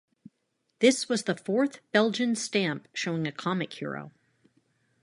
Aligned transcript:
This 0.79 1.07
was 1.07 1.25
the 1.25 1.35
fourth 1.35 1.79
Belgian 1.91 2.35
stamp 2.35 2.87
showing 2.91 3.27
a 3.27 3.31
comic 3.31 3.71
hero. 3.73 4.11